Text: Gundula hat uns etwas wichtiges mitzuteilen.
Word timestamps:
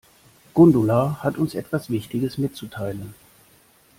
Gundula 0.55 1.19
hat 1.21 1.37
uns 1.37 1.53
etwas 1.53 1.91
wichtiges 1.91 2.39
mitzuteilen. 2.39 3.13